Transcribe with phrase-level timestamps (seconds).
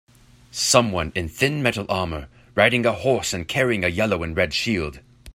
[0.49, 4.99] Someone in thinmetal armor, riding a horse and carrying a yellow and red shield.